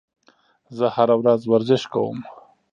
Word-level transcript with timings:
زه 0.77 0.85
هره 0.95 1.15
ورځ 1.21 1.41
ورزش 1.45 1.83
کوم. 1.93 2.17